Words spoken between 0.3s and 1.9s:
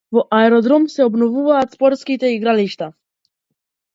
Аеродром се обновуваат